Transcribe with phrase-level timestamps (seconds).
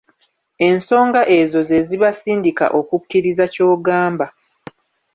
[0.69, 4.27] Ensonga ezo ze zibasindika okukkiriza ky'ogamba.